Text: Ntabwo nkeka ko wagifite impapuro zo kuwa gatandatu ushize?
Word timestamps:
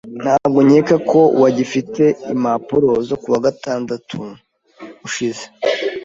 Ntabwo 0.23 0.59
nkeka 0.67 0.95
ko 1.11 1.19
wagifite 1.41 2.03
impapuro 2.33 2.91
zo 3.07 3.15
kuwa 3.21 3.39
gatandatu 3.45 4.17
ushize? 5.07 5.43